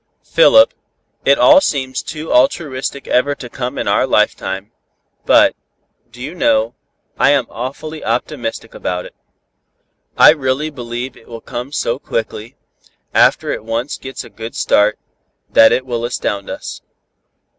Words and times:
"Philip, 0.23 0.73
it 1.25 1.37
all 1.37 1.61
seems 1.61 2.01
too 2.01 2.33
altruistic 2.33 3.07
ever 3.07 3.35
to 3.35 3.47
come 3.51 3.77
in 3.77 3.87
our 3.87 4.07
lifetime; 4.07 4.71
but, 5.27 5.55
do 6.09 6.19
you 6.19 6.33
know, 6.33 6.73
I 7.19 7.29
am 7.29 7.45
awfully 7.51 8.03
optimistic 8.03 8.73
about 8.73 9.05
it. 9.05 9.13
I 10.17 10.31
really 10.31 10.71
believe 10.71 11.15
it 11.15 11.27
will 11.27 11.39
come 11.39 11.71
so 11.71 11.99
quickly, 11.99 12.55
after 13.13 13.51
it 13.51 13.63
once 13.63 13.99
gets 13.99 14.23
a 14.23 14.29
good 14.31 14.55
start, 14.55 14.97
that 15.51 15.71
it 15.71 15.85
will 15.85 16.03
astound 16.03 16.49
us. 16.49 16.81